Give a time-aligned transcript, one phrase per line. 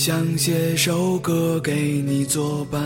[0.00, 2.82] 想写首歌给你作伴。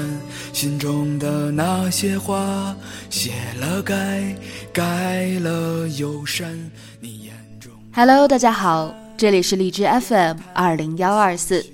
[0.52, 2.74] 心中的那些话，
[3.08, 4.36] 写了改，
[4.72, 6.52] 改了又删。
[7.00, 7.70] 你眼中。
[7.92, 11.64] Hello，大家好，这里是荔枝 FM 二零幺二四，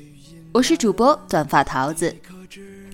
[0.52, 2.14] 我是主播短发桃子。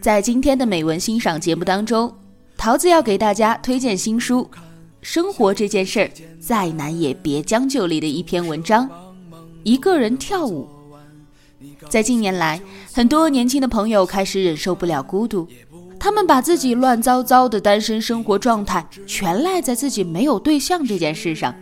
[0.01, 2.15] 在今天的美文欣赏节目当中，
[2.57, 4.49] 桃子要给大家推荐新书
[5.03, 6.09] 《生活这件事儿
[6.39, 8.89] 再难也别将就》里的一篇文章。
[9.65, 10.69] 一个人跳舞，
[11.89, 12.61] 在近年来，
[12.93, 15.49] 很多年轻的朋友开始忍受不了孤独，
[15.99, 21.55] 他们把自己乱糟糟的单身生活状态全赖在自己没有对象这件事上，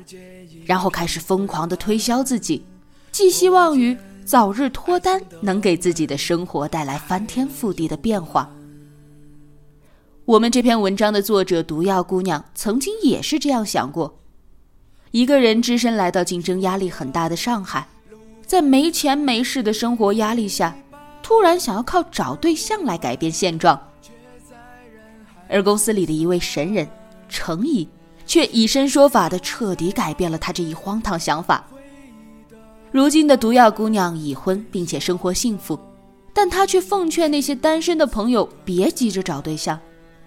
[0.64, 2.64] 然后开始疯狂的推销自己，
[3.12, 8.50] 寄希望于早日脱单能给自己的生活带来翻天覆地的变化。
[10.24, 14.18] 我们这篇文章的作者毒药姑娘曾经也是这样想过，
[15.12, 17.86] 一个人只身来到竞争压力很大的上海。
[18.46, 20.76] 在没钱没势的生活压力下，
[21.22, 23.80] 突然想要靠找对象来改变现状，
[25.48, 26.88] 而公司里的一位神人
[27.28, 27.88] 程乙，
[28.26, 31.66] 却以身说法的彻底改变了他这一荒唐想法。
[32.92, 35.78] 如今的毒药姑娘已婚并且生活幸福，
[36.32, 39.80] 但她却奉劝那些单身的朋友别急着找对象，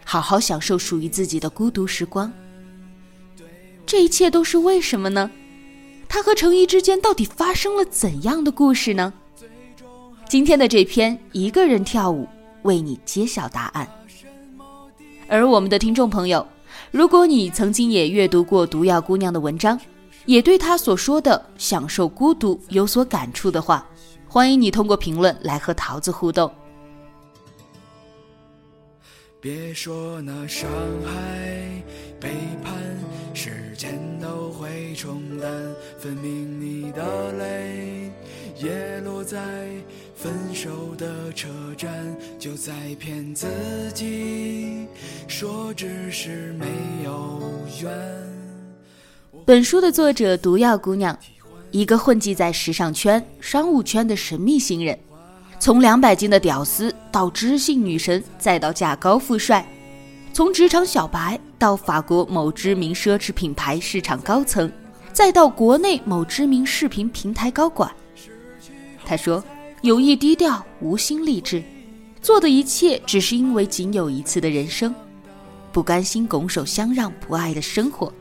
[0.03, 2.31] 好好享受属于自己的孤独时光。
[3.85, 5.31] 这一切都是为什么呢？
[6.17, 9.13] 他和程一之间到底发生了怎样的故事呢？
[10.27, 12.23] 今天的这篇《一个人跳舞》
[12.63, 13.87] 为你揭晓答案。
[15.27, 16.43] 而我们的听众朋友，
[16.89, 19.79] 如果你曾经也阅读过毒药姑娘的文章，
[20.25, 23.88] 也对她所说的享受孤独有所感触的话，
[24.27, 26.51] 欢迎你通过评论来和桃子互动。
[29.39, 30.67] 别说那伤
[31.06, 31.83] 害、
[32.19, 32.31] 背
[32.63, 32.73] 叛，
[33.35, 33.66] 是
[34.97, 35.50] 冲淡。
[36.00, 38.12] 分明你的泪
[38.58, 39.40] 也落在
[40.16, 41.47] 分手的车
[41.78, 41.90] 站，
[42.40, 43.47] 就在骗自
[43.94, 44.88] 己，
[45.28, 46.66] 说只是没
[47.06, 47.40] 有
[47.81, 47.91] 缘。
[49.46, 51.18] 本书的作者毒药姑娘，
[51.72, 54.97] 一个混迹在时尚圈、商务圈的神秘新人。
[55.59, 59.63] 从两百斤的屌丝到知性女神，再到嫁高富帅；
[60.34, 64.72] 从职场小白到法国某知名奢侈品牌市场高层，
[65.17, 67.91] 再到国内某知名视频平台高管。
[69.03, 69.44] 他说
[69.81, 71.63] ：“有意低调，无心励志，
[72.22, 74.94] 做的一切只是因为仅有一次的人生，
[75.72, 78.13] 不甘心拱手相让不爱的生活。”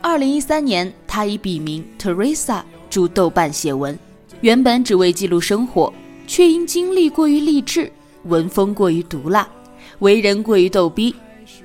[0.00, 3.98] 二零一三年，他以笔名 Teresa 驻豆瓣写文，
[4.42, 5.92] 原本只为记录生活。
[6.28, 7.90] 却因经历过于励志，
[8.26, 9.48] 文风过于毒辣，
[9.98, 11.12] 为人过于逗逼，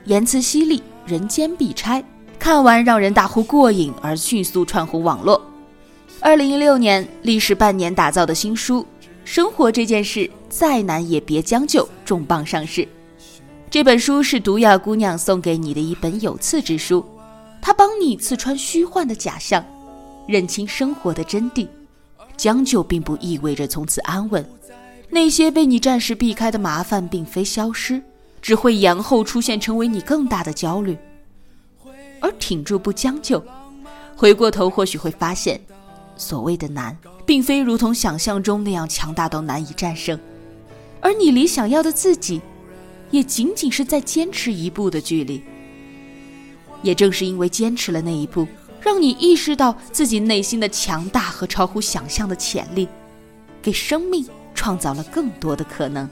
[0.06, 2.04] 言辞犀利，人间必拆，
[2.42, 5.40] 看完让人大呼过瘾，而迅速窜红网络。
[6.20, 8.82] 二零一六年，历时半年打造的新书
[9.24, 12.88] 《生活这件事再难也别将就》重磅上市。
[13.70, 17.06] 这本书是毒药姑娘送给你的一本有刺之书，
[17.62, 19.64] 它帮你刺穿虚幻的假象，
[20.28, 21.68] 认清生活的真谛。
[22.36, 24.44] 将就并不意味着从此安稳，
[25.12, 28.02] 那些被你暂时避开的麻烦并非消失，
[28.42, 30.98] 只会延后出现，成为你更大的焦虑。
[32.22, 33.44] 而挺住不将就，
[34.16, 35.60] 回过头或许会发现，
[36.16, 40.18] 所谓的难，并非如同想象中那样强大到难以战胜，
[41.02, 42.40] 而你离想要的自己，
[43.10, 45.44] 也仅仅是在坚持一步的距离。
[46.82, 48.48] 也正是因为坚持了那一步。
[48.84, 52.90] 让你意识到自己内心的强大和超乎想象的潜力，
[53.62, 56.10] 给生命创造了更多的可能。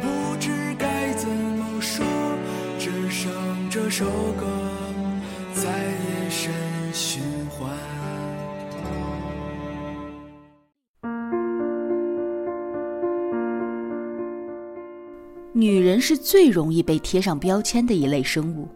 [0.00, 2.02] 不知该怎么说，
[2.78, 3.30] 只剩
[3.68, 4.46] 这首歌
[15.58, 18.68] 女人是最容易被贴上标签的一类生物，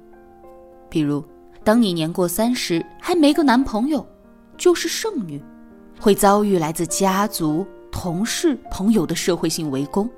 [0.88, 1.22] 比如。
[1.62, 4.04] 当你年过三十还没个男朋友，
[4.56, 5.38] 就是剩女，
[6.00, 10.08] 会遭遇来自家族、同事、朋友的社会性围攻。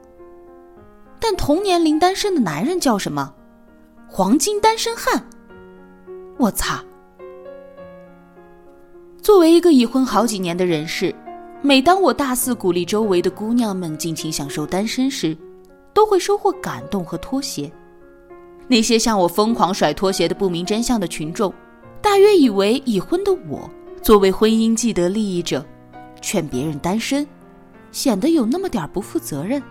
[1.19, 3.35] 但同年龄单身的男人叫什么？
[4.06, 5.26] 黄金单身汉。
[6.38, 6.81] 我擦！
[9.20, 11.12] 作为一个已婚好几年的人士，
[11.61, 15.37] 每当我大肆鼓励周围的姑娘们尽情享受单身时，
[15.93, 17.71] 都会收获感动和拖鞋。
[18.69, 21.53] 那些向我疯狂甩拖鞋的不明真相的群众，
[22.00, 23.69] 大约以为已婚的我
[24.03, 25.65] 作为婚姻既得利益者，
[26.21, 27.27] 劝别人单身，
[27.91, 29.62] 显得有那么点不负责任。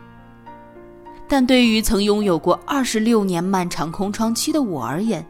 [1.27, 5.25] 但对于曾拥有过二十六年漫长空窗期的我而言，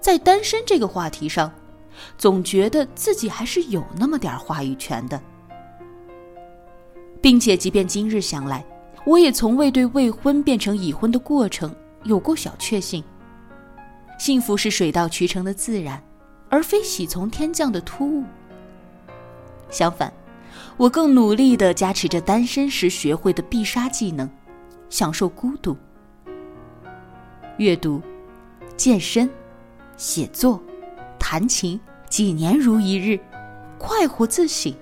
[0.00, 1.50] 在单身这个话题上，
[2.18, 5.20] 总觉得自己还是有那么点话语权的。
[7.22, 8.64] 并且，即便今日想来，
[9.04, 11.74] 我也从未对未婚变成已婚的过程
[12.04, 13.02] 有过小确幸。
[14.18, 16.02] 幸福是水到渠成的自然，
[16.50, 18.24] 而非喜从天降的突兀。
[19.70, 20.12] 相反，
[20.76, 24.28] 我更努力地加持着单身时学会的必杀技能，
[24.90, 25.76] 享受孤独。
[27.56, 28.02] 阅读、
[28.76, 29.28] 健身、
[29.96, 30.62] 写作、
[31.18, 33.18] 弹琴，几年如一日，
[33.78, 34.74] 快活自省。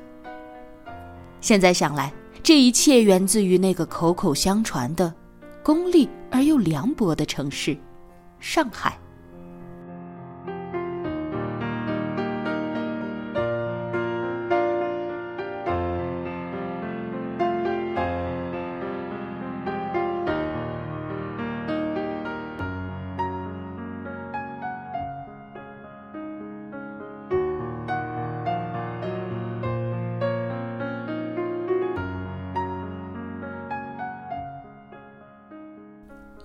[1.41, 2.13] 现在想来。
[2.49, 5.13] 这一切源自于那个口口相传的、
[5.63, 7.77] 功利而又凉薄的城市——
[8.41, 8.99] 上海。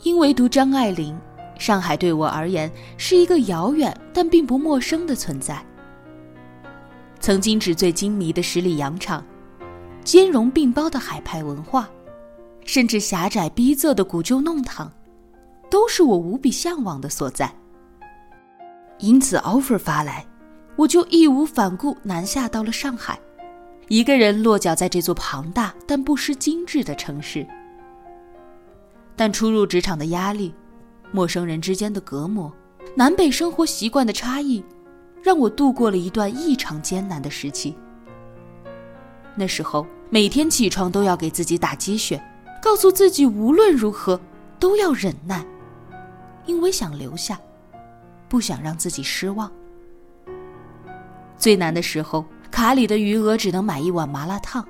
[0.04, 1.18] 因为读张爱玲，
[1.58, 5.66] 上海对我而言是一个遥远但并不陌生的存在。
[7.22, 9.26] 曾经纸醉金迷的十里洋场，
[10.04, 11.90] 兼容并包的海派文化，
[12.66, 14.92] 甚至狭窄逼仄的古旧弄堂，
[15.70, 17.50] 都是我无比向往的所在。
[19.00, 20.26] 因此，offer 发来，
[20.76, 23.18] 我就义无反顾南下到了上海，
[23.88, 27.48] 一个人落脚在这座庞大但不失精致的城市。
[29.15, 30.54] 但初入职场的压力，
[31.12, 32.51] 陌生人之间的隔膜，
[32.95, 34.63] 南北生活习惯的差异，
[35.21, 37.75] 让我度过了一段异常艰难的时期。
[39.36, 42.24] 那时候每天起床都要给自己打鸡血，
[42.62, 44.19] 告诉自己无论如何
[44.60, 45.45] 都要忍耐，
[46.45, 47.39] 因为想留下，
[48.27, 49.51] 不想让自己失望。
[51.38, 54.66] 最难的时候，卡里的余额只能买一碗麻辣烫。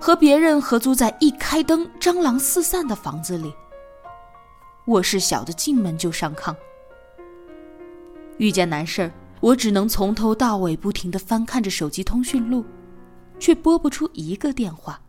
[0.00, 3.54] 和别人合租在一开灯蟑螂四散的房子里，
[4.86, 6.54] 卧室小的进门就上炕。
[8.36, 12.64] 遇见难事儿，我只能从头到尾不停的翻看着手机通讯录，
[13.38, 15.00] 却拨不出一个电话。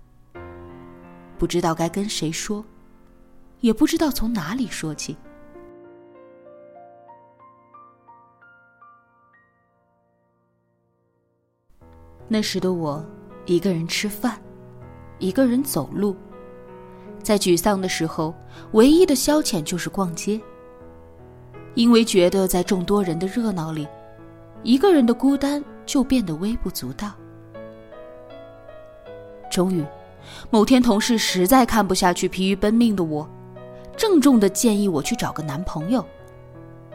[1.38, 2.64] 不知道该跟谁说，
[3.60, 5.18] 也不知道从哪里说起。
[12.28, 13.06] 那时的我，
[13.46, 14.42] 一个人吃饭。
[15.20, 16.16] 一个人走路，
[17.24, 18.34] 在沮丧的时候，
[18.72, 20.40] 唯一的消遣就是逛街。
[21.74, 23.88] 因为觉得在众多人的热闹里，
[24.64, 27.12] 一个人的孤单就变得微不足道。
[29.52, 29.86] 终于，
[30.50, 33.30] 某天同事实在看不下去疲于奔命的我，
[33.98, 36.06] 郑重的建议我去找个男朋友，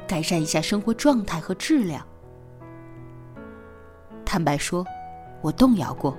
[0.06, 2.06] 改善一下生活状态和质量。
[4.24, 4.84] 坦白说，
[5.42, 6.16] 我动摇过。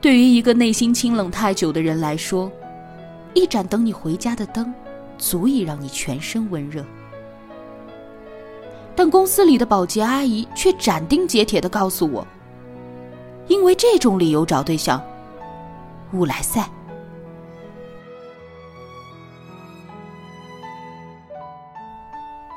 [0.00, 2.50] 对于一个内心清冷太久的人来说，
[3.34, 4.72] 一盏等你回家的灯，
[5.18, 6.84] 足以让你全身温热。
[8.94, 12.26] 但公司里的保洁阿姨却斩钉截铁的告诉我，
[13.48, 15.02] 因为这种理由找对象，
[16.12, 16.68] 勿来塞。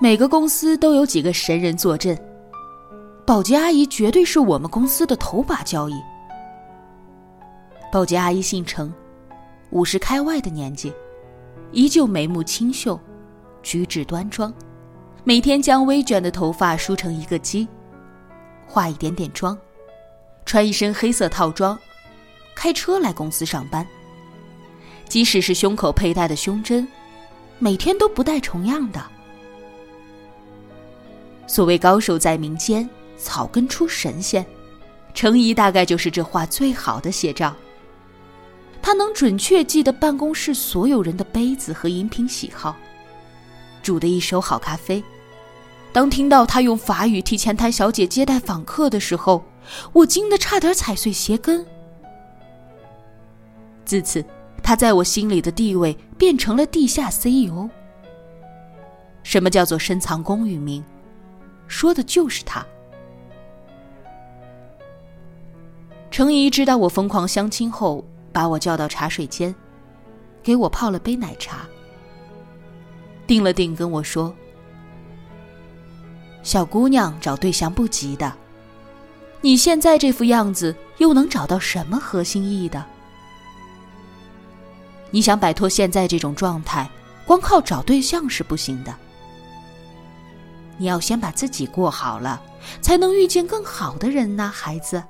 [0.02, 2.20] 每个公司都有几个神人坐镇，
[3.26, 5.96] 保洁阿姨绝对是我们公司的头把交椅。
[7.96, 8.94] 保洁阿姨姓程，
[9.70, 10.92] 五十开外的年纪，
[11.72, 13.00] 依旧眉目清秀，
[13.64, 14.54] 举止端庄，
[15.24, 17.66] 每天将微卷的头发梳成一个髻，
[18.68, 19.58] 化一点点妆，
[20.46, 21.80] 穿一身黑色套装，
[22.54, 23.88] 开车来公司上班。
[25.08, 26.86] 即使是胸口佩戴的胸针，
[27.60, 29.02] 每天都不带重样的。
[31.48, 34.46] 所谓高手在民间，草根出神仙，
[35.14, 37.56] 程姨大概就是这话最好的写照。
[38.86, 42.76] 他能准确记得办公室所有人的杯子和饮品喜好，
[43.82, 45.04] 煮的一手好咖啡。
[45.92, 49.44] 当听到他用法语替前台小姐接待访客的时候，
[49.92, 51.66] 我惊得差点踩碎鞋跟。
[53.86, 54.24] 自此，
[54.62, 57.68] 他在我心里的地位变成了地下 CEO。
[59.24, 60.86] 什么叫做深藏功与名？
[61.68, 62.64] 说的就是他。
[66.12, 69.56] 程怡知道我疯狂相亲后，把我叫到茶水间，
[70.44, 71.60] 给我泡了杯奶茶，
[73.26, 74.36] 定了定，跟我说
[76.44, 78.34] ：“小姑娘找对象不急的，
[79.40, 82.86] 你现在这副样子，又能找到什么合心意的？
[85.12, 86.90] 你想摆脱现在这种状态，
[87.26, 88.94] 光靠找对象是不行的。
[90.78, 92.42] 你要先把自己过好了，
[92.82, 95.02] 才能遇见更好的人呐，孩子。”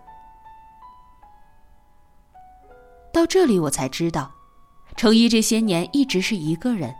[3.15, 4.29] 到这里，我才知道，
[4.97, 6.93] 程一这些年一直是一个人。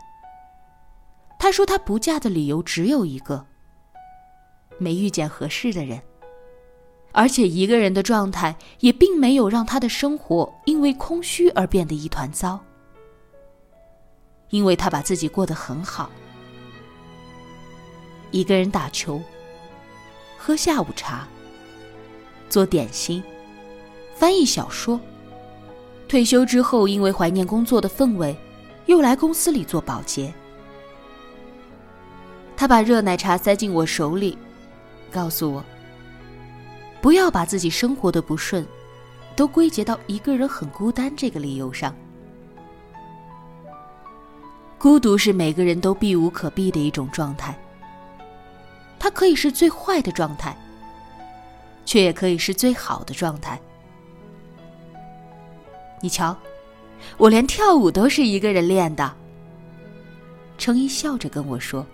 [1.38, 3.46] 他说他不嫁的理由只有一个：
[4.78, 6.02] 没遇见合适的人。
[7.12, 12.62] 而且一个人的状态也并没有让他的生活因为空虚而变得一团糟，
[14.52, 16.10] 因为他把自己过得很好。
[18.32, 19.22] 一个人打球，
[20.38, 21.28] 喝下午茶，
[22.50, 23.22] 做点心，
[24.16, 24.98] 翻译小说。
[26.08, 28.36] 退休之后，因为怀念工作的氛围，
[28.86, 30.34] 又来公司里做保洁。
[32.56, 34.38] 他把热奶茶塞进我手里，
[35.12, 35.66] 告诉我
[37.02, 38.66] ：“不要把自己生活的不顺，
[39.36, 41.94] 都归结到一个人很孤单这个理由上。
[44.78, 47.58] 孤独是每个人都避无可避的一种状态。
[49.00, 50.56] 它可以是最坏的状态，
[51.84, 53.60] 却也可以是最好的状态。”
[56.02, 56.38] 你瞧，
[57.18, 59.14] 我连跳舞都是一个人练的。
[60.58, 61.86] 程一笑着跟我说。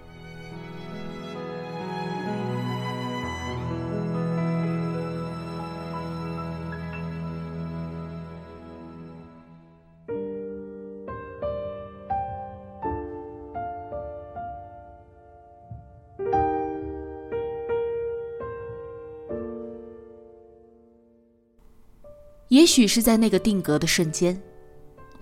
[22.51, 24.37] 也许是在那个定格的瞬间，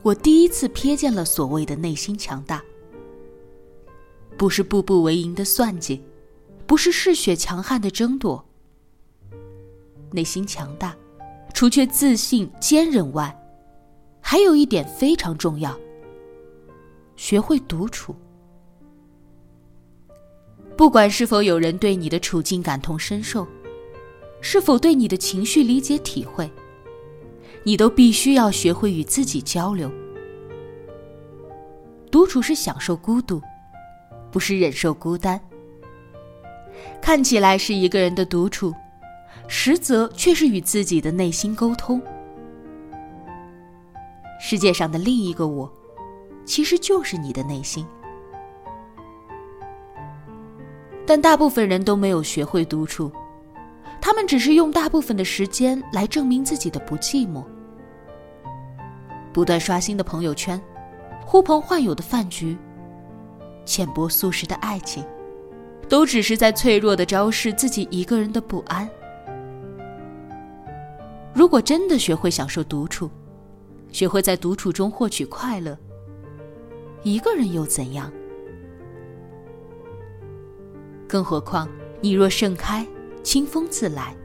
[0.01, 2.59] 我第一次瞥见了所谓的内心强大。
[4.35, 6.03] 不是步步为营的算计，
[6.65, 8.43] 不是嗜血强悍的争夺。
[10.11, 10.97] 内心强大，
[11.53, 13.39] 除却自信坚韧外，
[14.19, 15.79] 还有一点非常重要：
[17.15, 18.15] 学会独处。
[20.75, 23.45] 不管是否有人对你的处境感同身受，
[24.41, 26.51] 是否对你的情绪理解体会。
[27.69, 29.91] 你都必须要学会与自己交流。
[32.09, 33.39] 独处是享受孤独，
[34.31, 35.39] 不是忍受孤单。
[36.99, 38.73] 看起来是一个人的独处，
[39.47, 42.01] 实则却是与自己的内心沟通。
[44.39, 45.71] 世界上的另一个我，
[46.45, 47.85] 其实就是你的内心。
[51.05, 53.11] 但大部分人都没有学会独处。
[54.01, 57.43] 他们只是用大部分的时间来证明自己的不寂寞，
[59.33, 60.59] 不断刷新的朋友圈，
[61.25, 62.57] 呼朋唤友的饭局，
[63.65, 65.03] 浅薄素食的爱情，
[65.87, 68.89] 都只是在脆弱的昭示自己一个人的不安。
[71.33, 73.09] 如果真的学会享受独处，
[73.91, 75.77] 学会在独处中获取快乐，
[77.03, 78.11] 一个人又怎样？
[81.07, 81.67] 更何况，
[82.01, 82.85] 你若盛开。
[83.21, 84.15] 清风自来。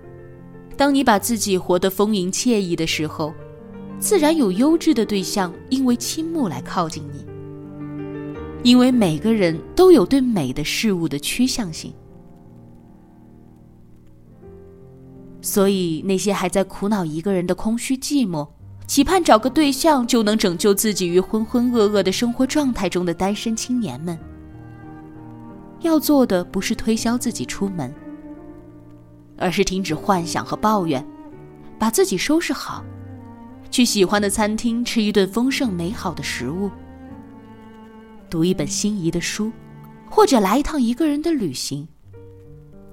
[0.76, 3.34] 当你把自己活得丰盈惬意的时候，
[4.04, 7.24] 自然有优质的对象因为倾慕来靠近你。
[8.62, 11.90] 因为每个人都有对美的事物的趋向性，
[15.40, 18.46] 所以那些还在苦恼一个人的空虚寂寞，
[18.86, 24.18] 期盼找个对象就能拯救自己于浑浑噩噩的生活状态中的单身青年们，
[25.80, 27.90] 要做的不是推销自己出门。
[29.38, 31.02] 而是停止幻想和抱怨，
[31.78, 32.84] 把自己收拾好，
[33.74, 36.70] 去喜欢的餐厅吃一顿丰盛美好的食物，
[38.30, 39.50] 读一本心仪的书，
[40.08, 41.88] 或者来一趟一个人的旅行，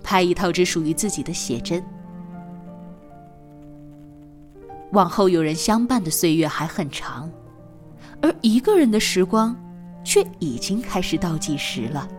[0.02, 1.86] 拍一套只属于自己的写真。
[4.94, 7.32] 往后有人相伴的岁月还很长，
[8.20, 9.56] 而一个人的时光
[10.04, 12.10] 却已经开始倒计时了。